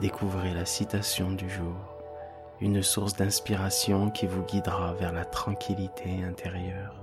découvrez 0.00 0.52
la 0.52 0.66
citation 0.66 1.30
du 1.30 1.48
jour, 1.48 1.76
une 2.60 2.82
source 2.82 3.14
d'inspiration 3.14 4.10
qui 4.10 4.26
vous 4.26 4.42
guidera 4.42 4.94
vers 4.94 5.12
la 5.12 5.24
tranquillité 5.24 6.22
intérieure. 6.24 7.02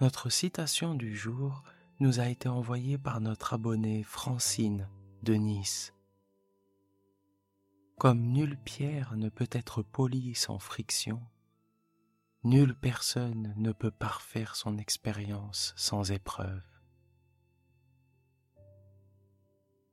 Notre 0.00 0.30
citation 0.30 0.94
du 0.94 1.14
jour 1.14 1.62
nous 2.00 2.20
a 2.20 2.28
été 2.28 2.48
envoyée 2.48 2.96
par 2.96 3.20
notre 3.20 3.52
abonnée 3.52 4.02
Francine 4.02 4.88
de 5.22 5.34
Nice. 5.34 5.92
Comme 8.00 8.22
nulle 8.28 8.56
pierre 8.56 9.14
ne 9.14 9.28
peut 9.28 9.50
être 9.52 9.82
polie 9.82 10.34
sans 10.34 10.58
friction, 10.58 11.20
nulle 12.44 12.74
personne 12.74 13.52
ne 13.58 13.72
peut 13.72 13.90
parfaire 13.90 14.56
son 14.56 14.78
expérience 14.78 15.74
sans 15.76 16.10
épreuve. 16.10 16.62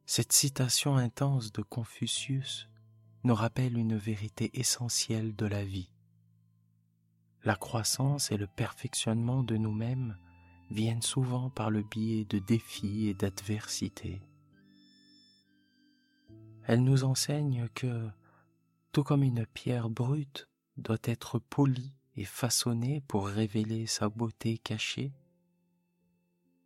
Cette 0.05 0.31
citation 0.31 0.95
intense 0.95 1.51
de 1.51 1.61
Confucius 1.61 2.69
nous 3.25 3.35
rappelle 3.35 3.77
une 3.77 3.97
vérité 3.97 4.57
essentielle 4.57 5.35
de 5.35 5.45
la 5.45 5.65
vie. 5.65 5.91
La 7.43 7.57
croissance 7.57 8.31
et 8.31 8.37
le 8.37 8.47
perfectionnement 8.47 9.43
de 9.43 9.57
nous-mêmes 9.57 10.15
viennent 10.71 11.01
souvent 11.01 11.49
par 11.49 11.69
le 11.69 11.83
biais 11.83 12.23
de 12.23 12.39
défis 12.39 13.09
et 13.09 13.13
d'adversités. 13.13 14.21
Elle 16.67 16.83
nous 16.83 17.05
enseigne 17.05 17.69
que, 17.73 18.09
tout 18.91 19.05
comme 19.05 19.23
une 19.23 19.45
pierre 19.45 19.89
brute 19.89 20.49
doit 20.75 20.97
être 21.03 21.39
polie 21.39 21.93
et 22.17 22.25
façonnée 22.25 22.99
pour 23.07 23.25
révéler 23.27 23.87
sa 23.87 24.09
beauté 24.09 24.57
cachée, 24.57 25.13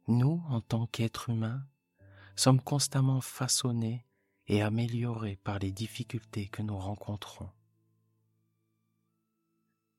nous, 0.08 0.44
en 0.50 0.60
tant 0.60 0.88
qu'êtres 0.88 1.30
humains, 1.30 1.64
sommes 2.36 2.60
constamment 2.60 3.22
façonnés 3.22 4.04
et 4.48 4.64
améliorés 4.64 5.36
par 5.44 5.60
les 5.60 5.72
difficultés 5.72 6.48
que 6.48 6.64
nous 6.64 6.80
rencontrons. 6.80 7.52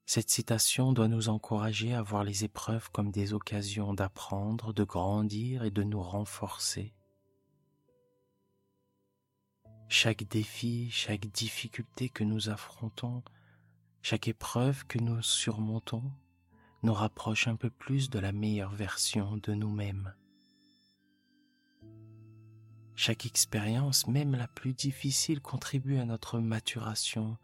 Cette 0.05 0.31
citation 0.31 0.93
doit 0.93 1.07
nous 1.07 1.29
encourager 1.29 1.95
à 1.95 2.03
voir 2.03 2.25
les 2.25 2.43
épreuves 2.43 2.91
comme 2.91 3.13
des 3.13 3.35
occasions 3.35 3.95
d'apprendre, 3.95 4.73
de 4.73 4.83
grandir 4.83 5.63
et 5.63 5.71
de 5.71 5.85
nous 5.85 6.03
renforcer 6.03 6.93
chaque 9.93 10.27
défi, 10.27 10.91
chaque 10.91 11.27
difficulté 11.27 12.09
que 12.09 12.25
nous 12.25 12.49
affrontons, 12.49 13.23
chaque 14.01 14.27
épreuve 14.27 14.87
que 14.87 14.99
nous 14.99 15.21
surmontons 15.21 16.03
nous 16.83 16.95
rapproche 16.95 17.47
un 17.47 17.57
peu 17.57 17.69
plus 17.69 18.09
de 18.09 18.19
la 18.19 18.33
meilleure 18.33 18.75
version 18.75 19.37
de 19.37 19.53
nous-mêmes. 19.53 20.15
Chaque 22.97 23.27
expérience, 23.27 24.07
même 24.07 24.35
la 24.35 24.49
plus 24.49 24.73
difficile, 24.73 25.43
contribue 25.43 25.99
à 25.99 26.07
notre 26.07 26.39
maturation, 26.41 27.37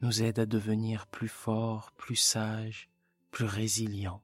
nous 0.00 0.22
aide 0.22 0.38
à 0.38 0.46
devenir 0.46 1.06
plus 1.06 1.28
forts, 1.28 1.92
plus 1.92 2.16
sages, 2.16 2.88
plus 3.30 3.44
résilients. 3.44 4.22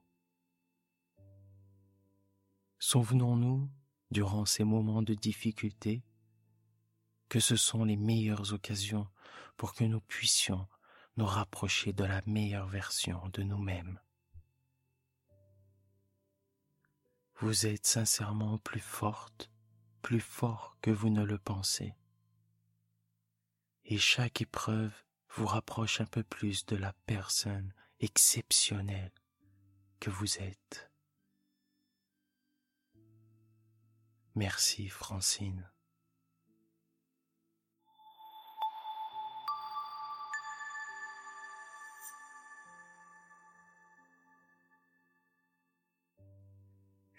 Souvenons-nous, 2.79 3.69
durant 4.09 4.45
ces 4.45 4.63
moments 4.63 5.03
de 5.03 5.13
difficulté, 5.13 6.03
que 7.31 7.39
ce 7.39 7.55
sont 7.55 7.85
les 7.85 7.95
meilleures 7.95 8.51
occasions 8.51 9.07
pour 9.55 9.73
que 9.73 9.85
nous 9.85 10.01
puissions 10.01 10.67
nous 11.15 11.25
rapprocher 11.25 11.93
de 11.93 12.03
la 12.03 12.21
meilleure 12.25 12.67
version 12.67 13.29
de 13.29 13.41
nous-mêmes. 13.41 14.01
Vous 17.35 17.67
êtes 17.67 17.87
sincèrement 17.87 18.57
plus 18.57 18.81
forte, 18.81 19.49
plus 20.01 20.19
fort 20.19 20.75
que 20.81 20.91
vous 20.91 21.09
ne 21.09 21.23
le 21.23 21.37
pensez. 21.37 21.95
Et 23.85 23.97
chaque 23.97 24.41
épreuve 24.41 24.91
vous 25.29 25.45
rapproche 25.45 26.01
un 26.01 26.07
peu 26.07 26.23
plus 26.23 26.65
de 26.65 26.75
la 26.75 26.91
personne 27.05 27.73
exceptionnelle 28.01 29.13
que 30.01 30.09
vous 30.09 30.37
êtes. 30.39 30.91
Merci 34.35 34.89
Francine. 34.89 35.70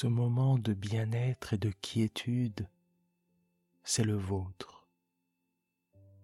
Ce 0.00 0.06
moment 0.06 0.58
de 0.58 0.74
bien-être 0.74 1.54
et 1.54 1.58
de 1.58 1.72
quiétude, 1.72 2.68
c'est 3.82 4.04
le 4.04 4.14
vôtre. 4.14 4.86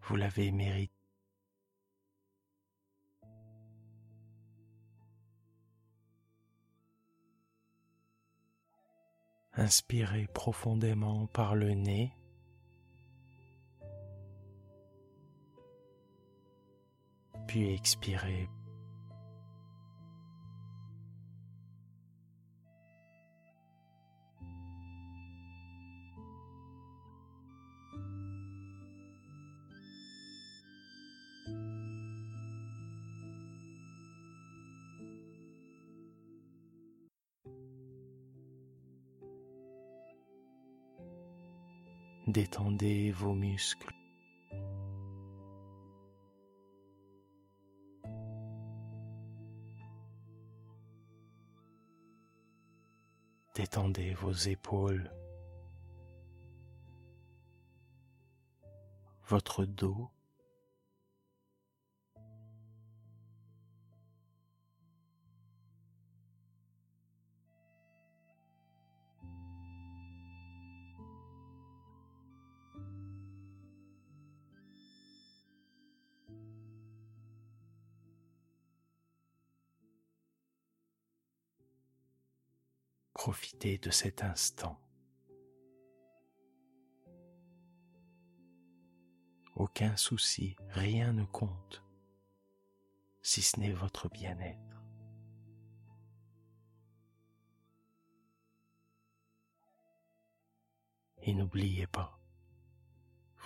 Vous 0.03 0.15
l'avez 0.15 0.53
mérité. 0.53 0.95
Inspirez 9.55 10.29
profondément 10.33 11.27
par 11.27 11.57
le 11.57 11.73
nez. 11.73 12.13
Puis 17.49 17.75
expirez 17.75 18.49
Détendez 42.35 43.13
vos 43.13 43.33
muscles. 43.33 43.95
Détendez 53.55 54.15
vos 54.15 54.33
épaules, 54.33 55.13
votre 59.29 59.65
dos, 59.65 60.11
Profitez 83.25 83.79
de 83.79 83.91
cet 83.91 84.23
instant. 84.23 84.79
Aucun 89.55 89.97
souci, 89.97 90.57
rien 90.69 91.15
ne 91.15 91.25
compte, 91.25 91.83
si 93.23 93.41
ce 93.41 93.59
n'est 93.61 93.73
votre 93.73 94.11
bien-être. 94.11 94.83
Et 101.23 101.33
n'oubliez 101.33 101.87
pas, 101.87 102.21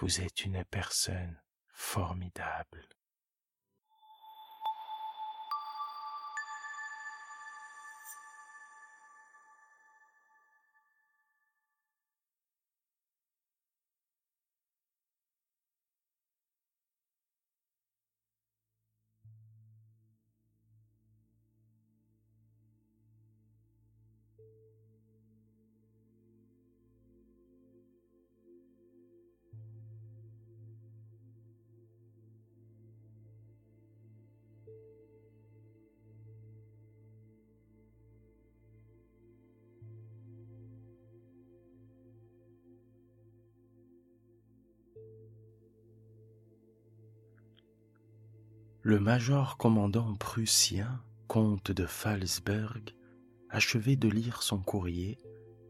vous 0.01 0.21
êtes 0.21 0.45
une 0.45 0.65
personne 0.65 1.41
formidable. 1.69 2.98
Le 48.89 48.99
major 48.99 49.59
commandant 49.59 50.15
prussien, 50.15 51.03
comte 51.27 51.71
de 51.71 51.85
Phalsberg, 51.85 52.95
achevait 53.51 53.97
de 53.97 54.09
lire 54.09 54.43
son 54.43 54.61
courrier, 54.63 55.19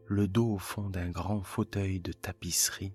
le 0.05 0.29
dos 0.29 0.53
au 0.53 0.57
fond 0.57 0.89
d'un 0.89 1.09
grand 1.09 1.43
fauteuil 1.43 1.99
de 1.99 2.13
tapisserie 2.13 2.93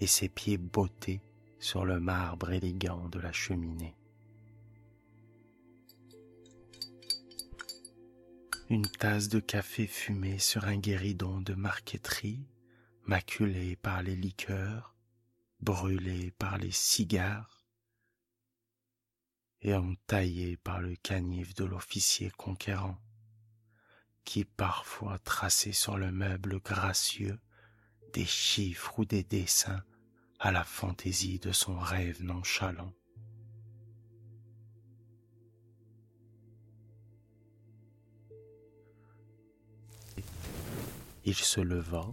et 0.00 0.06
ses 0.06 0.28
pieds 0.28 0.58
bottés 0.58 1.22
sur 1.60 1.86
le 1.86 1.98
marbre 1.98 2.50
élégant 2.50 3.08
de 3.08 3.18
la 3.20 3.32
cheminée. 3.32 3.96
Une 8.68 8.86
tasse 8.86 9.30
de 9.30 9.40
café 9.40 9.86
fumait 9.86 10.38
sur 10.38 10.66
un 10.66 10.76
guéridon 10.76 11.40
de 11.40 11.54
marqueterie, 11.54 12.44
maculé 13.06 13.76
par 13.76 14.02
les 14.02 14.14
liqueurs, 14.14 14.94
brûlé 15.62 16.32
par 16.32 16.58
les 16.58 16.70
cigares, 16.70 17.57
et 19.62 19.74
entaillé 19.74 20.56
par 20.56 20.80
le 20.80 20.94
canif 20.96 21.54
de 21.54 21.64
l'officier 21.64 22.30
conquérant, 22.30 22.98
qui 24.24 24.44
parfois 24.44 25.18
traçait 25.18 25.72
sur 25.72 25.96
le 25.96 26.12
meuble 26.12 26.60
gracieux 26.60 27.38
des 28.12 28.26
chiffres 28.26 28.98
ou 28.98 29.04
des 29.04 29.24
dessins 29.24 29.82
à 30.38 30.52
la 30.52 30.64
fantaisie 30.64 31.38
de 31.38 31.52
son 31.52 31.78
rêve 31.78 32.22
nonchalant. 32.22 32.92
Il 41.24 41.34
se 41.34 41.60
leva, 41.60 42.06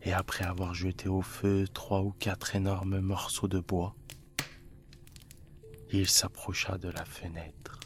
et 0.00 0.12
après 0.12 0.44
avoir 0.44 0.74
jeté 0.74 1.08
au 1.08 1.20
feu 1.20 1.68
trois 1.68 2.00
ou 2.00 2.12
quatre 2.12 2.56
énormes 2.56 3.00
morceaux 3.00 3.48
de 3.48 3.60
bois, 3.60 3.94
il 5.94 6.08
s'approcha 6.08 6.78
de 6.78 6.88
la 6.88 7.04
fenêtre. 7.04 7.78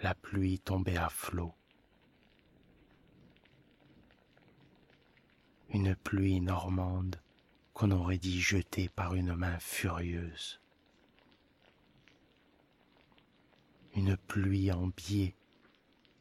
La 0.00 0.14
pluie 0.14 0.58
tombait 0.58 0.96
à 0.96 1.10
flots. 1.10 1.54
Une 5.68 5.94
pluie 5.94 6.40
normande 6.40 7.20
qu'on 7.74 7.90
aurait 7.90 8.16
dit 8.16 8.40
jetée 8.40 8.88
par 8.88 9.14
une 9.14 9.34
main 9.34 9.58
furieuse. 9.58 10.60
Une 13.94 14.16
pluie 14.16 14.72
en 14.72 14.86
biais, 14.86 15.34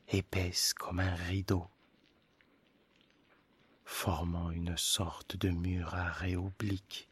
épaisse 0.10 0.74
comme 0.74 1.00
un 1.00 1.16
rideau, 1.16 1.68
formant 3.86 4.52
une 4.52 4.76
sorte 4.76 5.38
de 5.38 5.50
mur 5.50 5.96
arrêt 5.96 6.36
oblique. 6.36 7.10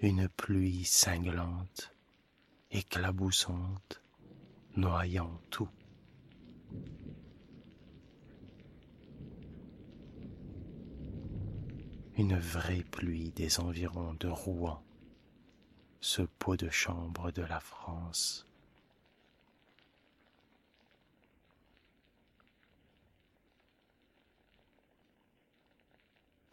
Une 0.00 0.28
pluie 0.28 0.84
cinglante, 0.84 1.94
éclaboussante, 2.70 4.02
noyant 4.76 5.40
tout. 5.48 5.70
Une 12.18 12.38
vraie 12.38 12.84
pluie 12.90 13.30
des 13.30 13.58
environs 13.58 14.14
de 14.14 14.28
Rouen, 14.28 14.82
ce 16.00 16.22
pot 16.22 16.56
de 16.56 16.68
chambre 16.68 17.30
de 17.30 17.42
la 17.42 17.60
France. 17.60 18.46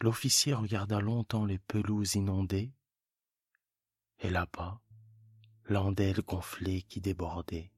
L'officier 0.00 0.54
regarda 0.54 1.00
longtemps 1.00 1.46
les 1.46 1.58
pelouses 1.58 2.14
inondées 2.14 2.70
et 4.24 4.30
là-bas, 4.30 4.80
l'andelle 5.66 6.22
gonflée 6.22 6.80
qui 6.80 7.02
débordait, 7.02 7.70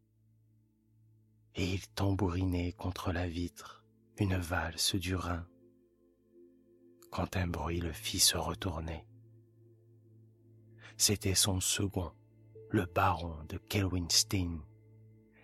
et 1.56 1.74
il 1.74 1.88
tambourinait 1.88 2.72
contre 2.72 3.10
la 3.10 3.26
vitre 3.26 3.84
une 4.18 4.36
valse 4.36 4.94
du 4.94 5.16
Rhin, 5.16 5.44
quand 7.10 7.36
un 7.36 7.48
bruit 7.48 7.80
le 7.80 7.90
fit 7.90 8.20
se 8.20 8.36
retourner. 8.36 9.04
C'était 10.96 11.34
son 11.34 11.58
second, 11.58 12.12
le 12.70 12.86
baron 12.86 13.42
de 13.48 13.58
Kelwinstein, 13.58 14.60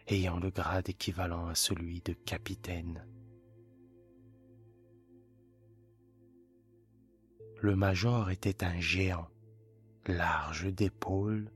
ayant 0.07 0.39
le 0.39 0.51
grade 0.51 0.89
équivalent 0.89 1.49
à 1.49 1.57
celui 1.57 2.01
de 2.03 2.13
capitaine. 2.13 3.05
Le 7.59 7.75
major 7.75 8.31
était 8.31 8.63
un 8.63 8.79
géant, 8.79 9.32
large 10.09 10.73
d'épaules, 10.73 11.51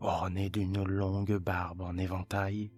orné 0.00 0.50
d'une 0.50 0.82
longue 0.84 1.36
barbe 1.36 1.82
en 1.82 1.96
éventail, 1.96 2.70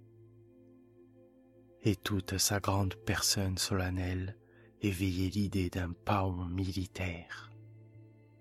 et 1.83 1.97
toute 1.97 2.38
sa 2.38 2.61
grande 2.61 2.94
personne 2.94 3.59
solennelle 3.59 4.37
éveillait 4.80 5.30
l'idée 5.30 5.71
d'un 5.71 5.92
paon 5.92 6.47
militaire, 6.47 7.50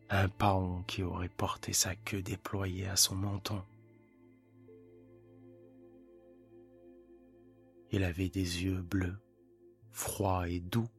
un 0.10 0.30
paon 0.30 0.84
qui 0.84 1.03
aurait 1.03 1.30
porté 1.30 1.74
sa 1.74 1.96
queue 1.96 2.22
déployée 2.22 2.88
à 2.88 2.96
son 2.96 3.15
menton. 3.15 3.63
Il 7.92 8.03
avait 8.03 8.30
des 8.30 8.63
yeux 8.63 8.82
bleus, 8.82 9.20
froids 9.92 10.50
et 10.50 10.60
doux, 10.60 10.89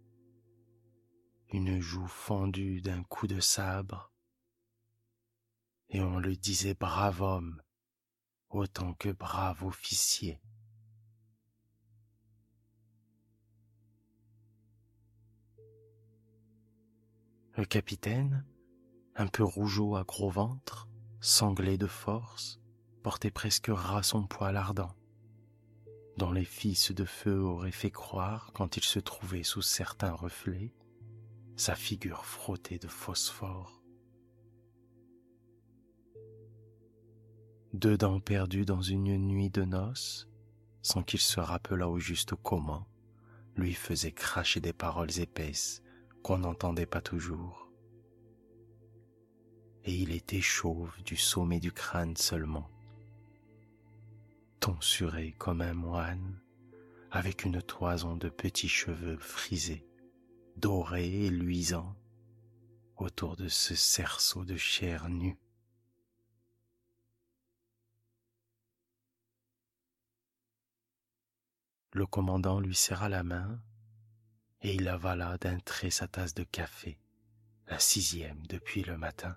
une 1.53 1.81
joue 1.81 2.07
fendue 2.07 2.81
d'un 2.81 3.03
coup 3.03 3.27
de 3.27 3.41
sabre, 3.41 4.11
et 5.95 6.01
on 6.01 6.19
le 6.19 6.35
disait 6.35 6.75
brave 6.75 7.23
homme 7.23 7.63
autant 8.51 8.95
que 8.95 9.11
brave 9.11 9.65
officier. 9.65 10.41
Le 17.57 17.65
capitaine, 17.65 18.45
un 19.15 19.29
peu 19.29 19.45
rougeau 19.45 19.95
à 19.95 20.03
gros 20.03 20.31
ventre, 20.31 20.89
sanglé 21.21 21.79
de 21.79 21.87
force, 21.87 22.61
portait 23.05 23.31
presque 23.31 23.71
ras 23.73 24.03
son 24.03 24.27
poil 24.27 24.57
ardent, 24.57 24.97
dont 26.17 26.33
les 26.33 26.45
fils 26.45 26.91
de 26.91 27.05
feu 27.05 27.39
auraient 27.39 27.71
fait 27.71 27.93
croire, 27.93 28.51
quand 28.53 28.77
il 28.77 28.83
se 28.83 28.99
trouvait 28.99 29.45
sous 29.45 29.63
certains 29.63 30.13
reflets, 30.13 30.75
sa 31.55 31.77
figure 31.77 32.27
frottée 32.27 32.81
de 32.81 32.89
phosphore. 32.89 33.84
Deux 37.75 37.99
dents 37.99 38.21
perdues 38.21 38.65
dans 38.65 38.83
une 38.83 39.19
nuit 39.19 39.51
de 39.51 39.65
noces, 39.65 40.29
sans 40.81 41.03
qu'il 41.03 41.19
se 41.19 41.41
rappelât 41.41 41.89
au 41.89 41.99
juste 41.99 42.37
comment, 42.37 42.87
lui 43.57 43.75
faisaient 43.75 44.13
cracher 44.13 44.61
des 44.61 44.73
paroles 44.73 45.19
épaisses 45.19 45.83
qu'on 46.23 46.39
n'entendait 46.39 46.87
pas 46.87 47.01
toujours. 47.01 47.69
Et 49.83 49.93
il 49.93 50.13
était 50.13 50.41
chauve 50.41 50.93
du 51.03 51.17
sommet 51.17 51.59
du 51.59 51.73
crâne 51.73 52.17
seulement, 52.17 52.71
tonsuré 54.61 55.35
comme 55.37 55.61
un 55.61 55.75
moine, 55.75 56.41
avec 57.11 57.45
une 57.45 57.61
toison 57.61 58.15
de 58.15 58.29
petits 58.29 58.69
cheveux 58.69 59.19
frisés, 59.19 59.85
dorés 60.57 61.25
et 61.25 61.29
luisants, 61.29 61.97
autour 62.99 63.35
de 63.35 63.49
ce 63.49 63.75
cerceau 63.75 64.45
de 64.45 64.57
chair 64.57 65.09
nue. 65.09 65.37
Le 71.95 72.07
commandant 72.07 72.59
lui 72.59 72.75
serra 72.75 73.09
la 73.09 73.23
main 73.23 73.61
et 74.63 74.75
il 74.75 74.89
avala 74.89 75.39
d'un 75.39 75.61
trait 75.61 75.91
sa 75.91 76.09
tasse 76.09 76.35
de 76.35 76.43
café, 76.43 76.99
la 77.69 77.79
sixième 77.79 78.45
depuis 78.49 78.83
le 78.83 78.99
matin. 78.99 79.37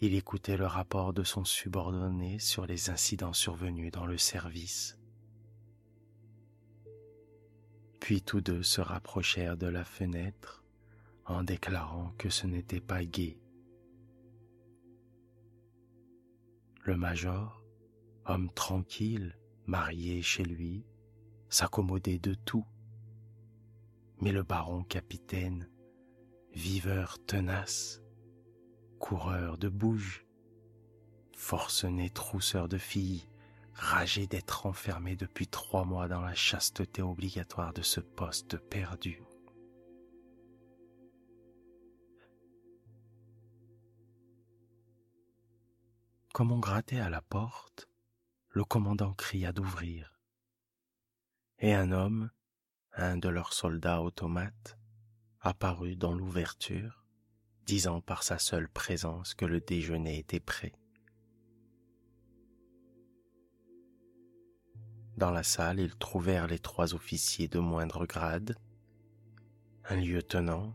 Il 0.00 0.14
écoutait 0.14 0.56
le 0.56 0.66
rapport 0.66 1.12
de 1.12 1.24
son 1.24 1.44
subordonné 1.44 2.38
sur 2.38 2.66
les 2.66 2.88
incidents 2.88 3.32
survenus 3.32 3.90
dans 3.90 4.06
le 4.06 4.16
service. 4.16 4.96
Puis 7.98 8.22
tous 8.22 8.40
deux 8.40 8.62
se 8.62 8.80
rapprochèrent 8.80 9.56
de 9.56 9.66
la 9.66 9.84
fenêtre 9.84 10.62
en 11.24 11.42
déclarant 11.42 12.12
que 12.16 12.30
ce 12.30 12.46
n'était 12.46 12.80
pas 12.80 13.04
gai. 13.04 13.40
Le 16.84 16.96
major, 16.96 17.60
homme 18.24 18.52
tranquille, 18.52 19.36
marié 19.70 20.20
chez 20.20 20.42
lui, 20.42 20.84
s'accommoder 21.48 22.18
de 22.18 22.34
tout. 22.34 22.66
Mais 24.18 24.32
le 24.32 24.42
baron 24.42 24.82
capitaine, 24.82 25.70
viveur 26.52 27.24
tenace, 27.24 28.02
coureur 28.98 29.58
de 29.58 29.68
bouges, 29.68 30.26
forcené 31.36 32.10
trousseur 32.10 32.68
de 32.68 32.78
filles, 32.78 33.28
ragé 33.72 34.26
d'être 34.26 34.66
enfermé 34.66 35.14
depuis 35.14 35.46
trois 35.46 35.84
mois 35.84 36.08
dans 36.08 36.20
la 36.20 36.34
chasteté 36.34 37.00
obligatoire 37.00 37.72
de 37.72 37.82
ce 37.82 38.00
poste 38.00 38.56
perdu. 38.58 39.22
Comme 46.34 46.50
on 46.50 46.58
grattait 46.58 46.98
à 46.98 47.08
la 47.08 47.22
porte, 47.22 47.89
le 48.50 48.64
commandant 48.64 49.12
cria 49.14 49.52
d'ouvrir 49.52 50.20
et 51.60 51.74
un 51.74 51.92
homme, 51.92 52.30
un 52.94 53.16
de 53.16 53.28
leurs 53.28 53.52
soldats 53.52 54.02
automates, 54.02 54.78
apparut 55.40 55.96
dans 55.96 56.14
l'ouverture, 56.14 57.04
disant 57.66 58.00
par 58.00 58.22
sa 58.22 58.38
seule 58.38 58.68
présence 58.68 59.34
que 59.34 59.44
le 59.44 59.60
déjeuner 59.60 60.18
était 60.18 60.40
prêt. 60.40 60.72
Dans 65.16 65.30
la 65.30 65.42
salle, 65.42 65.80
ils 65.80 65.96
trouvèrent 65.96 66.46
les 66.46 66.58
trois 66.58 66.94
officiers 66.94 67.48
de 67.48 67.58
moindre 67.58 68.06
grade, 68.06 68.56
un 69.84 69.96
lieutenant, 69.96 70.74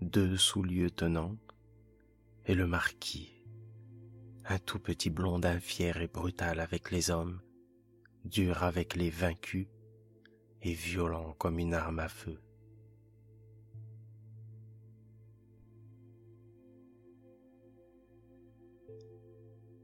deux 0.00 0.36
sous-lieutenants 0.36 1.36
et 2.44 2.54
le 2.54 2.66
marquis, 2.66 3.41
un 4.44 4.58
tout 4.58 4.78
petit 4.78 5.10
blondin 5.10 5.60
fier 5.60 6.00
et 6.00 6.08
brutal 6.08 6.60
avec 6.60 6.90
les 6.90 7.10
hommes, 7.10 7.40
dur 8.24 8.62
avec 8.62 8.96
les 8.96 9.10
vaincus 9.10 9.68
et 10.62 10.72
violent 10.72 11.34
comme 11.38 11.58
une 11.58 11.74
arme 11.74 11.98
à 11.98 12.08
feu. 12.08 12.40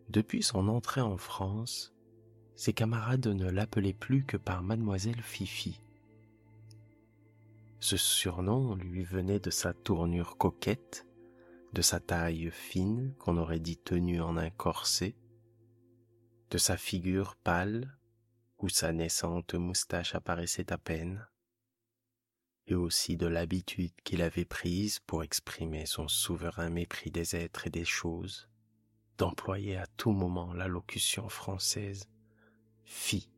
Depuis 0.09 0.43
son 0.43 0.69
entrée 0.69 1.03
en 1.03 1.19
France, 1.19 1.95
ses 2.57 2.73
camarades 2.73 3.27
ne 3.27 3.50
l'appelaient 3.50 3.93
plus 3.93 4.25
que 4.25 4.37
par 4.37 4.62
mademoiselle 4.62 5.21
Fifi. 5.23 5.81
Ce 7.79 7.97
surnom 7.97 8.75
lui 8.75 9.05
venait 9.05 9.38
de 9.38 9.50
sa 9.50 9.75
tournure 9.75 10.37
coquette, 10.37 11.07
de 11.73 11.83
sa 11.83 12.01
taille 12.01 12.51
fine 12.51 13.15
qu'on 13.19 13.37
aurait 13.37 13.61
dit 13.61 13.77
tenue 13.77 14.21
en 14.21 14.37
un 14.37 14.51
corset, 14.51 15.17
de 16.51 16.59
sa 16.59 16.77
figure 16.77 17.37
pâle 17.37 17.99
où 18.59 18.69
sa 18.69 18.93
naissante 18.93 19.55
moustache 19.55 20.15
apparaissait 20.15 20.73
à 20.73 20.79
peine, 20.79 21.27
et 22.67 22.75
aussi 22.75 23.17
de 23.17 23.27
l'habitude 23.27 23.93
qu'il 24.05 24.23
avait 24.23 24.45
prise 24.45 24.99
pour 25.01 25.23
exprimer 25.23 25.87
son 25.87 26.09
souverain 26.09 26.69
mépris 26.69 27.11
des 27.11 27.37
êtres 27.37 27.67
et 27.67 27.71
des 27.71 27.85
choses, 27.85 28.49
d'employer 29.17 29.77
à 29.77 29.87
tout 29.87 30.13
moment 30.13 30.53
la 30.53 30.69
locution 30.69 31.29
française 31.29 32.09
fi, 32.85 33.31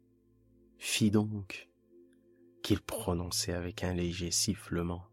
fi 0.78 1.10
donc, 1.10 1.68
qu'il 2.62 2.80
prononçait 2.80 3.52
avec 3.52 3.84
un 3.84 3.94
léger 3.94 4.30
sifflement. 4.30 5.09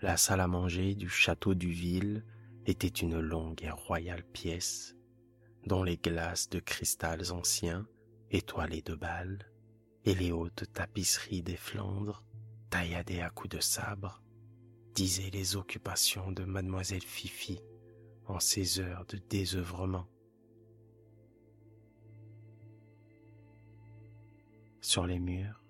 La 0.00 0.16
salle 0.16 0.40
à 0.40 0.46
manger 0.46 0.94
du 0.94 1.08
château 1.08 1.54
du 1.54 1.70
Ville 1.70 2.24
était 2.66 2.86
une 2.86 3.18
longue 3.18 3.64
et 3.64 3.70
royale 3.70 4.22
pièce 4.22 4.94
dont 5.66 5.82
les 5.82 5.96
glaces 5.96 6.48
de 6.48 6.60
cristals 6.60 7.32
anciens, 7.32 7.84
étoilés 8.30 8.82
de 8.82 8.94
balles, 8.94 9.50
et 10.04 10.14
les 10.14 10.30
hautes 10.30 10.72
tapisseries 10.72 11.42
des 11.42 11.56
Flandres, 11.56 12.24
tailladées 12.70 13.20
à 13.20 13.30
coups 13.30 13.56
de 13.56 13.60
sabre, 13.60 14.22
disaient 14.94 15.30
les 15.30 15.56
occupations 15.56 16.30
de 16.30 16.44
mademoiselle 16.44 17.02
Fifi 17.02 17.60
en 18.26 18.38
ces 18.38 18.78
heures 18.78 19.04
de 19.06 19.18
désœuvrement. 19.18 20.06
Sur 24.80 25.06
les 25.06 25.18
murs, 25.18 25.64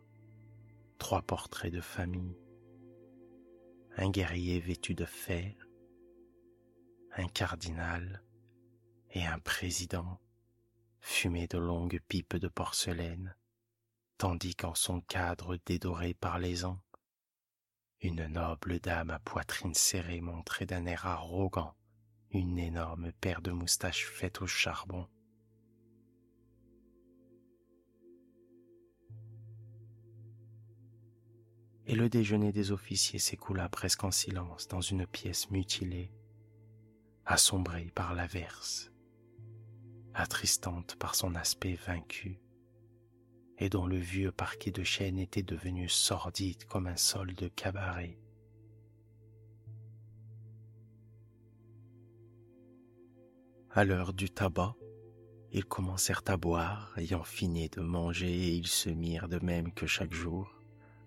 trois 0.98 1.22
portraits 1.22 1.72
de 1.72 1.80
famille, 1.80 2.36
un 4.00 4.10
guerrier 4.10 4.60
vêtu 4.60 4.94
de 4.94 5.04
fer, 5.04 5.52
un 7.16 7.26
cardinal 7.26 8.22
et 9.10 9.26
un 9.26 9.40
président 9.40 10.20
fumaient 11.00 11.48
de 11.48 11.58
longues 11.58 12.00
pipes 12.06 12.36
de 12.36 12.46
porcelaine, 12.46 13.34
tandis 14.16 14.54
qu'en 14.54 14.76
son 14.76 15.00
cadre 15.00 15.58
dédoré 15.66 16.14
par 16.14 16.38
les 16.38 16.64
ans, 16.64 16.80
une 18.00 18.24
noble 18.28 18.78
dame 18.78 19.10
à 19.10 19.18
poitrine 19.18 19.74
serrée 19.74 20.20
montrait 20.20 20.66
d'un 20.66 20.86
air 20.86 21.04
arrogant 21.04 21.74
une 22.30 22.60
énorme 22.60 23.10
paire 23.20 23.42
de 23.42 23.50
moustaches 23.50 24.06
faites 24.06 24.40
au 24.40 24.46
charbon. 24.46 25.08
Et 31.90 31.94
le 31.94 32.10
déjeuner 32.10 32.52
des 32.52 32.70
officiers 32.70 33.18
s'écoula 33.18 33.70
presque 33.70 34.04
en 34.04 34.10
silence 34.10 34.68
dans 34.68 34.82
une 34.82 35.06
pièce 35.06 35.50
mutilée 35.50 36.12
assombrée 37.24 37.90
par 37.94 38.14
l'averse, 38.14 38.92
attristante 40.12 40.96
par 40.96 41.14
son 41.14 41.34
aspect 41.34 41.78
vaincu, 41.86 42.42
et 43.56 43.70
dont 43.70 43.86
le 43.86 43.96
vieux 43.96 44.32
parquet 44.32 44.70
de 44.70 44.82
chêne 44.82 45.18
était 45.18 45.42
devenu 45.42 45.88
sordide 45.88 46.62
comme 46.64 46.88
un 46.88 46.96
sol 46.96 47.32
de 47.34 47.48
cabaret. 47.48 48.18
À 53.70 53.84
l'heure 53.84 54.12
du 54.12 54.28
tabac, 54.28 54.74
ils 55.52 55.64
commencèrent 55.64 56.22
à 56.26 56.36
boire, 56.36 56.92
ayant 56.98 57.24
fini 57.24 57.70
de 57.70 57.80
manger, 57.80 58.48
et 58.48 58.54
ils 58.54 58.66
se 58.66 58.90
mirent 58.90 59.28
de 59.28 59.38
même 59.38 59.72
que 59.72 59.86
chaque 59.86 60.12
jour 60.12 60.57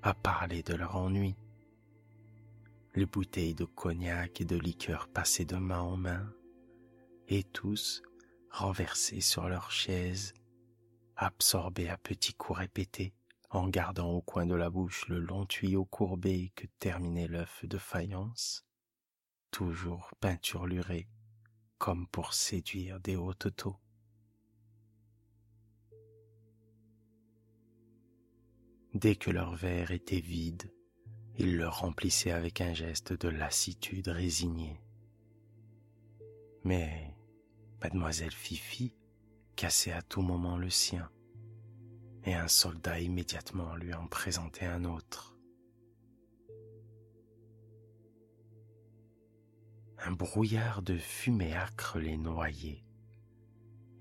à 0.03 0.13
parler 0.13 0.63
de 0.63 0.73
leur 0.73 0.95
ennui 0.95 1.35
les 2.95 3.05
bouteilles 3.05 3.55
de 3.55 3.65
cognac 3.65 4.41
et 4.41 4.45
de 4.45 4.57
liqueur 4.57 5.07
passaient 5.07 5.45
de 5.45 5.55
main 5.55 5.79
en 5.79 5.95
main, 5.95 6.33
et 7.27 7.43
tous, 7.43 8.01
renversés 8.49 9.21
sur 9.21 9.47
leurs 9.47 9.71
chaises, 9.71 10.33
absorbés 11.15 11.89
à 11.89 11.97
petits 11.97 12.33
coups 12.33 12.59
répétés, 12.59 13.13
en 13.49 13.67
gardant 13.69 14.11
au 14.11 14.21
coin 14.21 14.45
de 14.45 14.55
la 14.55 14.69
bouche 14.69 15.07
le 15.07 15.19
long 15.19 15.45
tuyau 15.45 15.85
courbé 15.85 16.51
que 16.55 16.67
terminait 16.79 17.27
l'œuf 17.27 17.65
de 17.65 17.77
faïence, 17.77 18.65
toujours 19.51 20.11
peinturluré 20.19 21.07
comme 21.77 22.07
pour 22.07 22.33
séduire 22.33 22.99
des 22.99 23.15
hautes 23.15 23.55
taux. 23.55 23.77
Dès 28.93 29.15
que 29.15 29.31
leur 29.31 29.55
verre 29.55 29.91
était 29.91 30.19
vide, 30.19 30.69
il 31.37 31.55
le 31.55 31.67
remplissait 31.67 32.31
avec 32.31 32.59
un 32.59 32.73
geste 32.73 33.13
de 33.13 33.29
lassitude 33.29 34.09
résignée. 34.09 34.81
Mais 36.65 37.15
mademoiselle 37.81 38.33
Fifi 38.33 38.93
cassait 39.55 39.93
à 39.93 40.01
tout 40.01 40.21
moment 40.21 40.57
le 40.57 40.69
sien, 40.69 41.09
et 42.25 42.33
un 42.33 42.49
soldat 42.49 42.99
immédiatement 42.99 43.75
lui 43.75 43.93
en 43.93 44.07
présentait 44.07 44.65
un 44.65 44.83
autre. 44.83 45.37
Un 49.99 50.11
brouillard 50.11 50.81
de 50.81 50.97
fumée 50.97 51.53
âcre 51.53 51.97
les 51.97 52.17
noyait, 52.17 52.83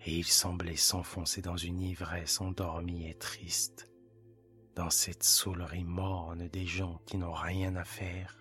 et 0.04 0.18
ils 0.18 0.26
semblaient 0.26 0.76
s'enfoncer 0.76 1.42
dans 1.42 1.56
une 1.56 1.80
ivresse 1.80 2.40
endormie 2.40 3.08
et 3.08 3.14
triste, 3.14 3.89
dans 4.80 4.88
cette 4.88 5.24
saulerie 5.24 5.84
morne 5.84 6.48
des 6.48 6.64
gens 6.64 7.02
qui 7.04 7.18
n'ont 7.18 7.34
rien 7.34 7.76
à 7.76 7.84
faire. 7.84 8.34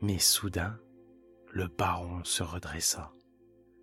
Mais 0.00 0.20
soudain, 0.20 0.78
le 1.50 1.66
baron 1.66 2.22
se 2.22 2.44
redressa. 2.44 3.10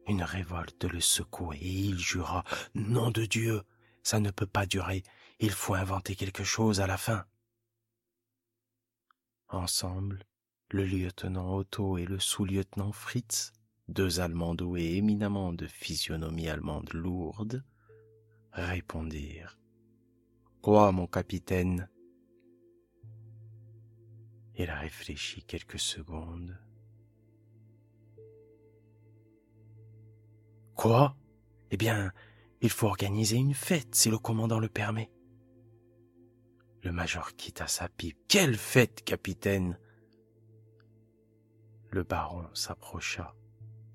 Une 0.07 0.23
révolte 0.23 0.85
le 0.85 1.01
secoua 1.01 1.53
et 1.57 1.67
il 1.67 1.99
jura 1.99 2.45
Nom 2.75 3.11
de 3.11 3.25
Dieu, 3.25 3.61
ça 4.03 4.21
ne 4.21 4.31
peut 4.31 4.47
pas 4.47 4.65
durer, 4.65 5.03
il 5.39 5.51
faut 5.51 5.73
inventer 5.73 6.15
quelque 6.15 6.45
chose 6.45 6.79
à 6.79 6.87
la 6.87 6.97
fin. 6.97 7.25
Ensemble, 9.49 10.23
le 10.69 10.85
lieutenant 10.85 11.53
Otto 11.53 11.97
et 11.97 12.05
le 12.05 12.19
sous-lieutenant 12.21 12.93
Fritz, 12.93 13.51
deux 13.87 14.19
Allemands 14.19 14.55
doués 14.55 14.95
éminemment 14.95 15.53
de 15.53 15.67
physionomie 15.67 16.49
allemande 16.49 16.91
lourde, 16.93 17.63
répondirent 18.51 19.59
Quoi, 20.61 20.91
mon 20.91 21.05
capitaine? 21.05 21.87
Il 24.55 24.71
réfléchit 24.71 25.43
quelques 25.43 25.77
secondes. 25.77 26.57
Quoi? 30.75 31.15
Eh 31.69 31.77
bien, 31.77 32.11
il 32.61 32.69
faut 32.69 32.87
organiser 32.87 33.35
une 33.35 33.53
fête 33.53 33.93
si 33.93 34.09
le 34.09 34.17
commandant 34.17 34.59
le 34.59 34.69
permet. 34.69 35.11
Le 36.81 36.91
major 36.91 37.35
quitta 37.35 37.67
sa 37.67 37.89
pipe. 37.89 38.17
Quelle 38.27 38.57
fête, 38.57 39.03
capitaine? 39.03 39.77
Le 41.89 42.03
baron 42.03 42.47
s'approcha. 42.53 43.35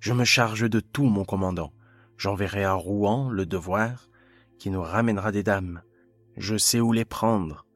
Je 0.01 0.13
me 0.13 0.25
charge 0.25 0.69
de 0.69 0.81
tout, 0.81 1.05
mon 1.05 1.25
commandant. 1.25 1.73
J'enverrai 2.17 2.65
à 2.65 2.73
Rouen 2.73 3.31
le 3.31 3.47
devoir 3.47 4.09
qui 4.59 4.71
nous 4.71 4.83
ramènera 4.83 5.33
des 5.33 5.43
dames. 5.43 5.83
Je 6.37 6.57
sais 6.57 6.81
où 6.81 6.93
les 6.93 7.05
prendre. 7.05 7.67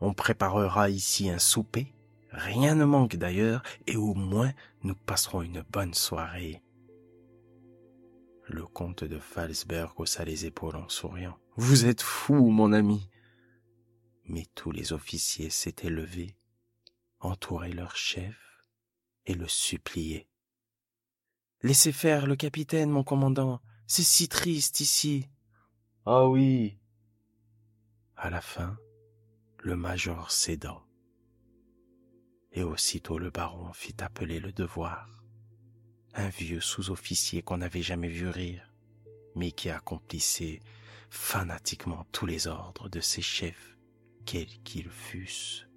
On 0.00 0.14
préparera 0.14 0.88
ici 0.88 1.28
un 1.28 1.38
souper. 1.38 1.92
Rien 2.30 2.74
ne 2.74 2.84
manque 2.84 3.16
d'ailleurs, 3.16 3.62
et 3.86 3.96
au 3.96 4.14
moins 4.14 4.52
nous 4.82 4.94
passerons 4.94 5.42
une 5.42 5.64
bonne 5.70 5.94
soirée. 5.94 6.62
Le 8.46 8.64
comte 8.66 9.04
de 9.04 9.18
Falsberg 9.18 9.92
haussa 9.96 10.24
les 10.24 10.46
épaules 10.46 10.76
en 10.76 10.88
souriant. 10.88 11.36
Vous 11.56 11.86
êtes 11.86 12.02
fou, 12.02 12.50
mon 12.50 12.72
ami 12.72 13.10
mais 14.30 14.46
tous 14.54 14.70
les 14.70 14.92
officiers 14.92 15.50
s'étaient 15.50 15.90
levés, 15.90 16.36
entouraient 17.18 17.72
leur 17.72 17.96
chef 17.96 18.64
et 19.26 19.34
le 19.34 19.48
suppliaient. 19.48 20.28
Laissez 21.62 21.92
faire 21.92 22.26
le 22.26 22.36
capitaine, 22.36 22.90
mon 22.90 23.04
commandant, 23.04 23.60
c'est 23.86 24.02
si 24.02 24.28
triste 24.28 24.80
ici. 24.80 25.28
Ah 26.06 26.26
oui. 26.26 26.78
À 28.16 28.30
la 28.30 28.40
fin, 28.40 28.78
le 29.58 29.76
major 29.76 30.30
céda. 30.30 30.82
Et 32.52 32.62
aussitôt 32.62 33.18
le 33.18 33.30
baron 33.30 33.72
fit 33.72 33.94
appeler 34.00 34.40
le 34.40 34.52
devoir, 34.52 35.08
un 36.14 36.28
vieux 36.28 36.60
sous-officier 36.60 37.42
qu'on 37.42 37.58
n'avait 37.58 37.82
jamais 37.82 38.08
vu 38.08 38.28
rire, 38.28 38.72
mais 39.36 39.52
qui 39.52 39.70
accomplissait 39.70 40.60
fanatiquement 41.10 42.06
tous 42.10 42.26
les 42.26 42.46
ordres 42.46 42.88
de 42.88 43.00
ses 43.00 43.22
chefs 43.22 43.76
quels 44.24 44.62
qu'ils 44.62 44.90
fussent. 44.90 45.69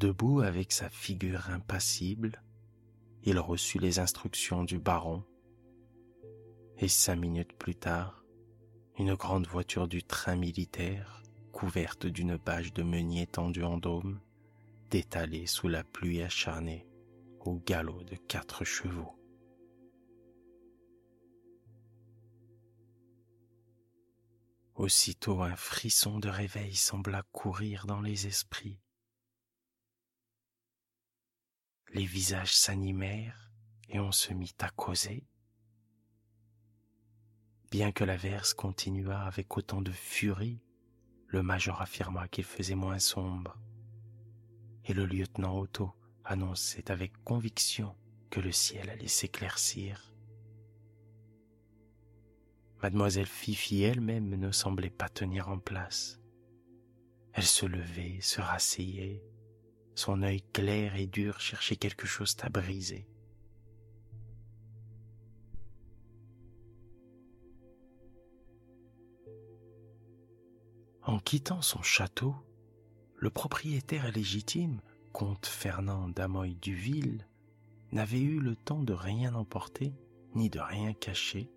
Debout 0.00 0.40
avec 0.40 0.72
sa 0.72 0.88
figure 0.88 1.50
impassible, 1.50 2.42
il 3.22 3.38
reçut 3.38 3.78
les 3.78 3.98
instructions 3.98 4.64
du 4.64 4.78
baron, 4.78 5.22
et 6.78 6.88
cinq 6.88 7.16
minutes 7.16 7.52
plus 7.52 7.74
tard, 7.74 8.24
une 8.98 9.12
grande 9.12 9.46
voiture 9.46 9.88
du 9.88 10.02
train 10.02 10.36
militaire, 10.36 11.22
couverte 11.52 12.06
d'une 12.06 12.38
bâche 12.38 12.72
de 12.72 12.82
meunier 12.82 13.26
tendue 13.26 13.62
en 13.62 13.76
dôme, 13.76 14.22
détalée 14.88 15.44
sous 15.44 15.68
la 15.68 15.84
pluie 15.84 16.22
acharnée 16.22 16.88
au 17.40 17.56
galop 17.56 18.02
de 18.04 18.16
quatre 18.16 18.64
chevaux. 18.64 19.12
Aussitôt 24.76 25.42
un 25.42 25.56
frisson 25.56 26.18
de 26.18 26.30
réveil 26.30 26.74
sembla 26.74 27.22
courir 27.32 27.84
dans 27.84 28.00
les 28.00 28.26
esprits. 28.26 28.80
Les 31.92 32.04
visages 32.04 32.54
s'animèrent 32.54 33.50
et 33.88 33.98
on 33.98 34.12
se 34.12 34.32
mit 34.32 34.54
à 34.60 34.70
causer. 34.70 35.26
Bien 37.70 37.90
que 37.90 38.04
la 38.04 38.16
verse 38.16 38.54
continuât 38.54 39.26
avec 39.26 39.56
autant 39.56 39.82
de 39.82 39.90
furie, 39.90 40.62
le 41.26 41.42
major 41.42 41.80
affirma 41.82 42.28
qu'il 42.28 42.44
faisait 42.44 42.74
moins 42.74 42.98
sombre, 42.98 43.58
et 44.84 44.94
le 44.94 45.06
lieutenant 45.06 45.58
Otto 45.58 45.92
annonçait 46.24 46.90
avec 46.90 47.12
conviction 47.24 47.96
que 48.30 48.40
le 48.40 48.52
ciel 48.52 48.88
allait 48.90 49.08
s'éclaircir. 49.08 50.14
Mademoiselle 52.82 53.26
Fifi 53.26 53.82
elle-même 53.82 54.34
ne 54.36 54.52
semblait 54.52 54.90
pas 54.90 55.08
tenir 55.08 55.48
en 55.48 55.58
place. 55.58 56.20
Elle 57.32 57.44
se 57.44 57.66
levait, 57.66 58.20
se 58.20 58.40
rasseyait, 58.40 59.22
son 59.94 60.22
œil 60.22 60.42
clair 60.52 60.96
et 60.96 61.06
dur 61.06 61.40
cherchait 61.40 61.76
quelque 61.76 62.06
chose 62.06 62.36
à 62.42 62.48
briser. 62.48 63.06
En 71.02 71.18
quittant 71.18 71.62
son 71.62 71.82
château, 71.82 72.34
le 73.16 73.30
propriétaire 73.30 74.12
légitime, 74.12 74.80
comte 75.12 75.46
Fernand 75.46 76.08
d'Amoy 76.08 76.54
Duville, 76.54 77.26
n'avait 77.92 78.20
eu 78.20 78.38
le 78.38 78.54
temps 78.54 78.82
de 78.82 78.92
rien 78.92 79.34
emporter 79.34 79.92
ni 80.34 80.48
de 80.48 80.60
rien 80.60 80.92
cacher 80.92 81.50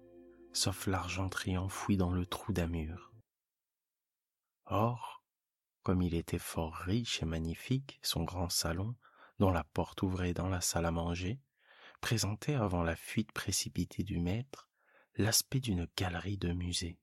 sauf 0.53 0.85
l'argenterie 0.85 1.57
enfouie 1.57 1.97
dans 1.97 2.11
le 2.11 2.25
trou 2.25 2.53
d'un 2.53 2.67
mur. 2.67 3.11
Or, 4.65 5.22
comme 5.83 6.01
il 6.01 6.15
était 6.15 6.39
fort 6.39 6.73
riche 6.73 7.21
et 7.21 7.25
magnifique, 7.25 7.99
son 8.01 8.23
grand 8.23 8.49
salon, 8.49 8.95
dont 9.39 9.51
la 9.51 9.63
porte 9.63 10.01
ouvrait 10.01 10.33
dans 10.33 10.47
la 10.47 10.61
salle 10.61 10.85
à 10.85 10.91
manger, 10.91 11.39
présentait 12.01 12.55
avant 12.55 12.83
la 12.83 12.95
fuite 12.95 13.31
précipitée 13.31 14.03
du 14.03 14.19
maître 14.19 14.69
l'aspect 15.15 15.59
d'une 15.59 15.87
galerie 15.95 16.37
de 16.37 16.53
musée. 16.53 16.99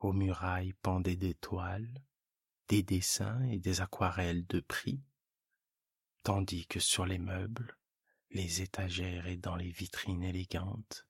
Aux 0.00 0.12
murailles 0.12 0.72
pendaient 0.82 1.16
des 1.16 1.34
toiles, 1.34 2.02
des 2.68 2.82
dessins 2.82 3.42
et 3.44 3.58
des 3.58 3.80
aquarelles 3.80 4.46
de 4.46 4.60
prix, 4.60 5.02
tandis 6.22 6.66
que 6.66 6.80
sur 6.80 7.06
les 7.06 7.18
meubles, 7.18 7.76
les 8.30 8.62
étagères 8.62 9.26
et 9.26 9.36
dans 9.36 9.56
les 9.56 9.70
vitrines 9.70 10.24
élégantes, 10.24 11.06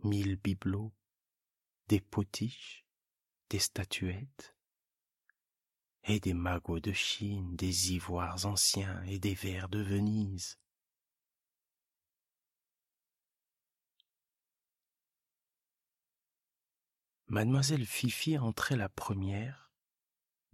mille 0.00 0.36
bibelots, 0.36 0.94
des 1.88 2.00
potiches, 2.00 2.84
des 3.50 3.58
statuettes, 3.58 4.54
et 6.08 6.20
des 6.20 6.32
magots 6.32 6.80
de 6.80 6.92
Chine, 6.92 7.54
des 7.54 7.92
ivoires 7.92 8.46
anciens 8.46 9.02
et 9.04 9.18
des 9.18 9.34
verres 9.34 9.68
de 9.68 9.82
Venise. 9.82 10.58
Mademoiselle 17.26 17.84
Fifi 17.84 18.38
entrait 18.38 18.76
la 18.78 18.88
première, 18.88 19.70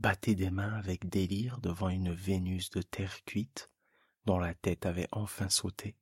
battait 0.00 0.34
des 0.34 0.50
mains 0.50 0.74
avec 0.74 1.08
délire 1.08 1.60
devant 1.60 1.88
une 1.88 2.12
Vénus 2.12 2.70
de 2.70 2.82
terre 2.82 3.22
cuite, 3.22 3.70
dont 4.24 4.40
la 4.40 4.54
tête 4.54 4.86
avait 4.86 5.08
enfin 5.12 5.48
sauté. 5.48 5.96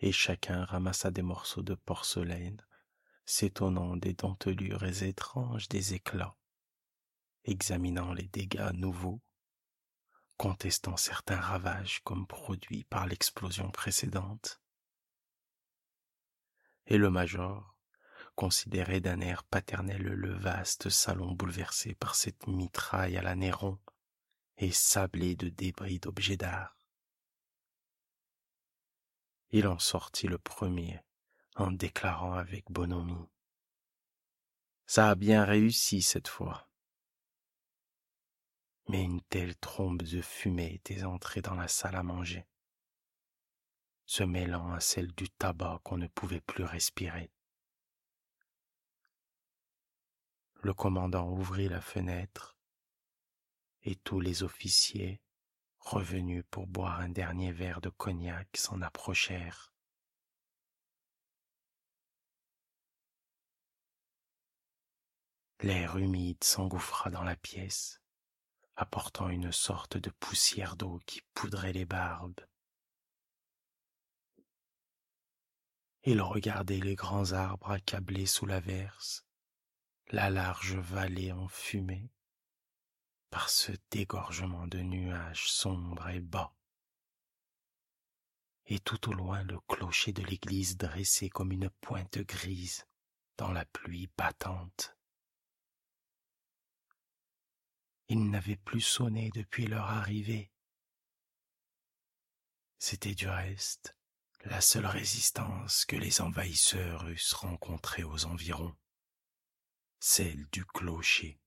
Et 0.00 0.12
chacun 0.12 0.66
ramassa 0.66 1.10
des 1.10 1.22
morceaux 1.22 1.62
de 1.62 1.74
porcelaine, 1.74 2.60
s'étonnant 3.24 3.96
des 3.96 4.12
dentelures 4.12 4.84
étranges 4.84 5.68
des 5.68 5.94
éclats, 5.94 6.36
examinant 7.46 8.12
les 8.12 8.28
dégâts 8.28 8.72
nouveaux, 8.74 9.22
contestant 10.36 10.96
certains 10.96 11.40
ravages 11.40 12.00
comme 12.04 12.26
produits 12.26 12.84
par 12.84 13.06
l'explosion 13.06 13.70
précédente. 13.70 14.60
Et 16.86 16.98
le 16.98 17.10
major, 17.10 17.74
considérait 18.34 19.00
d'un 19.00 19.20
air 19.20 19.42
paternel 19.44 20.02
le 20.02 20.32
vaste 20.32 20.90
salon 20.90 21.32
bouleversé 21.32 21.94
par 21.94 22.14
cette 22.14 22.46
mitraille 22.46 23.16
à 23.16 23.22
la 23.22 23.34
Néron 23.34 23.78
et 24.58 24.70
sablé 24.70 25.34
de 25.34 25.48
débris 25.48 25.98
d'objets 25.98 26.36
d'art. 26.36 26.76
Il 29.50 29.66
en 29.66 29.78
sortit 29.78 30.28
le 30.28 30.38
premier 30.38 31.00
en 31.56 31.70
déclarant 31.70 32.34
avec 32.34 32.70
bonhomie. 32.70 33.28
Ça 34.86 35.10
a 35.10 35.14
bien 35.14 35.44
réussi 35.44 36.02
cette 36.02 36.28
fois. 36.28 36.68
Mais 38.88 39.02
une 39.02 39.20
telle 39.22 39.56
trombe 39.56 40.02
de 40.02 40.22
fumée 40.22 40.74
était 40.74 41.04
entrée 41.04 41.42
dans 41.42 41.54
la 41.54 41.68
salle 41.68 41.96
à 41.96 42.02
manger, 42.02 42.46
se 44.04 44.22
mêlant 44.22 44.72
à 44.72 44.80
celle 44.80 45.12
du 45.12 45.28
tabac 45.28 45.80
qu'on 45.82 45.98
ne 45.98 46.06
pouvait 46.06 46.40
plus 46.40 46.64
respirer. 46.64 47.32
Le 50.62 50.72
commandant 50.72 51.28
ouvrit 51.30 51.68
la 51.68 51.80
fenêtre 51.80 52.56
et 53.82 53.94
tous 53.94 54.20
les 54.20 54.42
officiers, 54.42 55.20
revenus 55.78 56.44
pour 56.50 56.66
boire 56.66 57.00
un 57.00 57.08
dernier 57.08 57.52
verre 57.52 57.80
de 57.80 57.88
cognac, 57.88 58.48
s'en 58.56 58.82
approchèrent. 58.82 59.72
L'air 65.60 65.96
humide 65.96 66.42
s'engouffra 66.42 67.10
dans 67.10 67.22
la 67.22 67.36
pièce, 67.36 68.00
apportant 68.76 69.28
une 69.28 69.52
sorte 69.52 69.96
de 69.96 70.10
poussière 70.10 70.76
d'eau 70.76 71.00
qui 71.06 71.22
poudrait 71.34 71.72
les 71.72 71.86
barbes. 71.86 72.40
Il 76.04 76.20
regardait 76.20 76.80
les 76.80 76.94
grands 76.94 77.32
arbres 77.32 77.70
accablés 77.70 78.26
sous 78.26 78.46
l'averse, 78.46 79.26
la 80.10 80.30
large 80.30 80.76
vallée 80.76 81.32
enfumée 81.32 82.12
par 83.30 83.50
ce 83.50 83.72
dégorgement 83.90 84.66
de 84.66 84.78
nuages 84.78 85.50
sombres 85.50 86.08
et 86.08 86.20
bas. 86.20 86.54
Et 88.66 88.78
tout 88.78 89.08
au 89.08 89.12
loin 89.12 89.42
le 89.42 89.58
clocher 89.68 90.12
de 90.12 90.22
l'église 90.22 90.76
dressé 90.76 91.28
comme 91.28 91.52
une 91.52 91.70
pointe 91.80 92.18
grise 92.18 92.86
dans 93.36 93.52
la 93.52 93.64
pluie 93.64 94.08
battante. 94.16 94.95
Il 98.08 98.30
n'avait 98.30 98.56
plus 98.56 98.80
sonné 98.80 99.30
depuis 99.34 99.66
leur 99.66 99.86
arrivée. 99.86 100.50
C'était 102.78 103.14
du 103.14 103.28
reste 103.28 103.96
la 104.44 104.60
seule 104.60 104.86
résistance 104.86 105.84
que 105.84 105.96
les 105.96 106.20
envahisseurs 106.20 107.08
eussent 107.08 107.32
rencontrée 107.32 108.04
aux 108.04 108.26
environs 108.26 108.76
celle 109.98 110.46
du 110.52 110.64
clocher. 110.64 111.40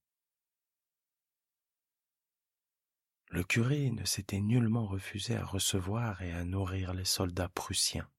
Le 3.29 3.43
curé 3.43 3.91
ne 3.91 4.03
s'était 4.05 4.41
nullement 4.41 4.87
refusé 4.87 5.35
à 5.35 5.45
recevoir 5.45 6.21
et 6.21 6.33
à 6.33 6.43
nourrir 6.43 6.93
les 6.93 7.05
soldats 7.05 7.49
prussiens. 7.49 8.09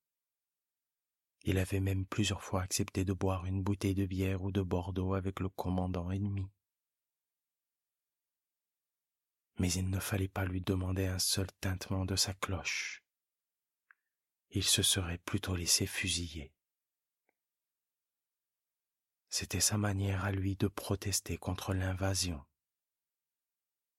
Il 1.42 1.58
avait 1.58 1.80
même 1.80 2.06
plusieurs 2.06 2.42
fois 2.42 2.62
accepté 2.62 3.04
de 3.04 3.12
boire 3.12 3.44
une 3.44 3.62
bouteille 3.62 3.94
de 3.94 4.06
bière 4.06 4.42
ou 4.42 4.52
de 4.52 4.62
Bordeaux 4.62 5.14
avec 5.14 5.40
le 5.40 5.48
commandant 5.48 6.10
ennemi. 6.10 6.48
Mais 9.60 9.70
il 9.74 9.90
ne 9.90 10.00
fallait 10.00 10.26
pas 10.26 10.46
lui 10.46 10.62
demander 10.62 11.04
un 11.06 11.18
seul 11.18 11.46
tintement 11.60 12.06
de 12.06 12.16
sa 12.16 12.32
cloche. 12.32 13.02
Il 14.48 14.64
se 14.64 14.82
serait 14.82 15.18
plutôt 15.18 15.54
laissé 15.54 15.86
fusiller. 15.86 16.54
C'était 19.28 19.60
sa 19.60 19.76
manière 19.76 20.24
à 20.24 20.32
lui 20.32 20.56
de 20.56 20.66
protester 20.66 21.36
contre 21.36 21.74
l'invasion. 21.74 22.42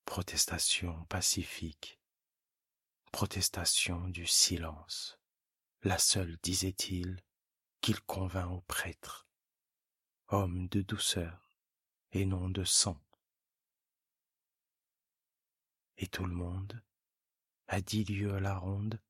Protestation 0.04 1.04
pacifique, 1.04 2.00
protestation 3.12 4.08
du 4.08 4.26
silence, 4.26 5.20
la 5.82 5.98
seule, 5.98 6.38
disait-il, 6.42 7.22
qu'il 7.80 8.00
convint 8.00 8.48
au 8.48 8.62
prêtre, 8.62 9.28
homme 10.26 10.66
de 10.70 10.82
douceur 10.82 11.56
et 12.10 12.26
non 12.26 12.48
de 12.48 12.64
sang. 12.64 13.00
Et 16.02 16.08
tout 16.08 16.24
le 16.24 16.34
monde, 16.34 16.82
à 17.68 17.80
dix 17.80 18.02
lieues 18.02 18.34
à 18.34 18.40
la 18.40 18.58
ronde, 18.58 19.00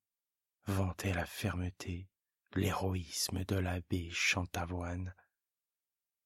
vantait 0.67 1.15
la 1.15 1.25
fermeté, 1.25 2.07
l'héroïsme 2.55 3.47
de 3.47 3.57
l'abbé 3.57 4.11
Chantavoine 4.11 5.15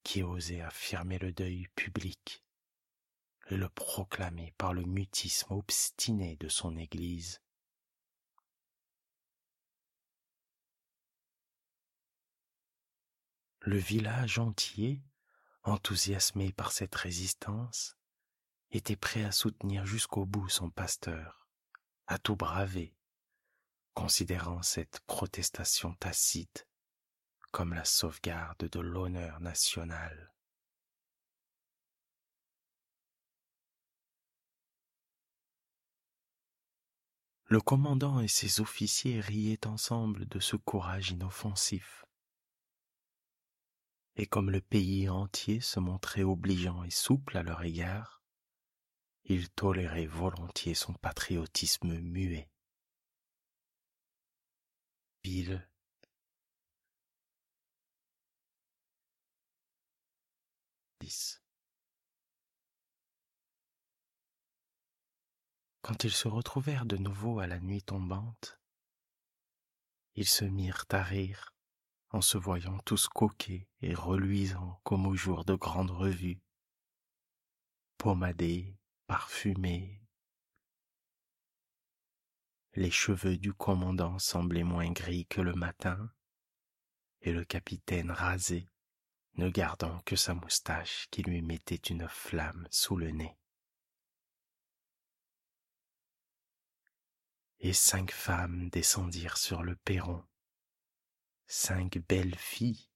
qui 0.03 0.25
osait 0.25 0.63
affirmer 0.63 1.21
le 1.21 1.33
deuil 1.33 1.69
public 1.77 2.45
et 3.49 3.57
le 3.57 3.69
proclamer 3.69 4.53
par 4.59 4.75
le 4.75 4.83
mutisme 4.83 5.55
obstiné 5.55 6.35
de 6.35 6.49
son 6.49 6.77
Église. 6.77 7.41
Le 13.61 13.79
village 13.79 14.41
entier, 14.41 15.01
enthousiasmé 15.63 16.51
par 16.51 16.73
cette 16.73 16.97
résistance, 16.97 17.97
était 18.77 18.97
prêt 18.97 19.25
à 19.25 19.33
soutenir 19.33 19.87
jusqu'au 19.87 20.27
bout 20.27 20.49
son 20.49 20.71
pasteur, 20.71 21.49
à 22.07 22.19
tout 22.19 22.37
braver, 22.37 22.95
considérant 23.95 24.63
cette 24.63 25.01
protestation 25.07 25.95
tacite 25.95 26.67
comme 27.53 27.73
la 27.73 27.87
sauvegarde 27.87 28.69
de 28.69 28.81
l'honneur 28.81 29.41
national. 29.41 30.35
Le 37.47 37.61
commandant 37.61 38.21
et 38.21 38.29
ses 38.29 38.61
officiers 38.61 39.21
riaient 39.21 39.67
ensemble 39.67 40.27
de 40.27 40.41
ce 40.41 40.57
courage 40.57 41.13
inoffensif. 41.13 42.05
Et 44.17 44.27
comme 44.27 44.51
le 44.51 44.61
pays 44.61 45.09
entier 45.09 45.61
se 45.61 45.79
montrait 45.79 46.25
obligeant 46.25 46.83
et 46.83 46.91
souple 46.91 47.39
à 47.39 47.43
leur 47.43 47.63
égard, 47.63 48.16
ils 49.29 49.51
toléraient 49.51 50.07
volontiers 50.07 50.75
son 50.75 50.93
patriotisme 50.95 51.99
muet. 51.99 52.49
Quand 65.83 66.05
ils 66.05 66.13
se 66.13 66.29
retrouvèrent 66.29 66.87
de 66.87 66.97
nouveau 66.97 67.41
à 67.41 67.47
la 67.49 67.59
nuit 67.59 67.83
tombante, 67.83 68.61
ils 70.15 70.29
se 70.29 70.45
mirent 70.45 70.85
à 70.91 71.03
rire 71.03 71.53
en 72.11 72.21
se 72.21 72.39
voyant 72.39 72.79
tous 72.81 73.09
coquets 73.09 73.69
et 73.81 73.95
reluisants 73.95 74.81
comme 74.85 75.07
au 75.07 75.15
jour 75.15 75.45
de 75.45 75.55
grande 75.55 75.91
revue, 75.91 76.41
pommadés, 77.99 78.77
parfumés. 79.07 80.03
Les 82.75 82.91
cheveux 82.91 83.37
du 83.39 83.53
commandant 83.53 84.19
semblaient 84.19 84.65
moins 84.65 84.91
gris 84.91 85.27
que 85.27 85.41
le 85.41 85.55
matin, 85.55 86.13
et 87.23 87.33
le 87.33 87.45
capitaine 87.45 88.11
rasé 88.11 88.69
ne 89.35 89.49
gardant 89.49 90.01
que 90.01 90.17
sa 90.17 90.35
moustache 90.35 91.09
qui 91.11 91.23
lui 91.23 91.43
mettait 91.43 91.75
une 91.75 92.09
flamme 92.09 92.67
sous 92.71 92.97
le 92.97 93.11
nez. 93.11 93.37
Et 97.61 97.73
cinq 97.73 98.11
femmes 98.11 98.69
descendirent 98.71 99.39
sur 99.39 99.63
le 99.63 99.77
perron, 99.77 100.25
cinq 101.47 101.99
belles 102.09 102.37
filles 102.37 102.91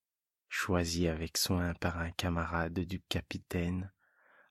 choisies 0.49 1.09
avec 1.09 1.39
soin 1.39 1.75
par 1.75 1.99
un 1.99 2.11
camarade 2.11 2.81
du 2.81 3.01
capitaine 3.03 3.93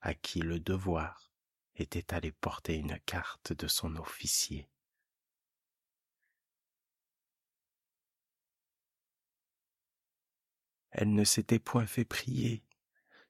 à 0.01 0.13
qui 0.13 0.39
le 0.39 0.59
devoir 0.59 1.28
était 1.81 2.13
allé 2.13 2.31
porter 2.31 2.75
une 2.75 2.99
carte 3.05 3.53
de 3.53 3.67
son 3.67 3.95
officier. 3.95 4.69
Elle 10.91 11.13
ne 11.13 11.23
s'était 11.23 11.59
point 11.59 11.85
fait 11.85 12.05
prier, 12.05 12.63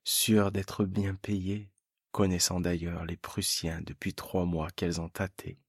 sûre 0.03 0.51
d'être 0.51 0.85
bien 0.85 1.15
payée, 1.15 1.71
connaissant 2.11 2.59
d'ailleurs 2.59 3.05
les 3.05 3.17
Prussiens 3.17 3.81
depuis 3.81 4.13
trois 4.13 4.45
mois 4.45 4.69
qu'elles 4.71 5.01
ont 5.01 5.09
tâtés, 5.09 5.59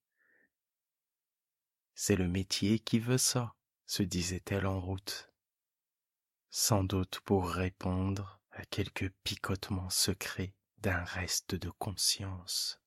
c'est 2.02 2.16
le 2.16 2.28
métier 2.28 2.78
qui 2.78 2.98
veut 2.98 3.18
ça, 3.18 3.54
se 3.84 4.02
disait-elle 4.02 4.66
en 4.66 4.80
route. 4.80 5.30
Sans 6.48 6.82
doute 6.82 7.20
pour 7.26 7.50
répondre 7.50 8.40
à 8.52 8.64
quelques 8.64 9.10
picotements 9.22 9.90
secrets 9.90 10.54
d'un 10.80 11.04
reste 11.04 11.54
de 11.54 11.70
conscience. 11.70 12.79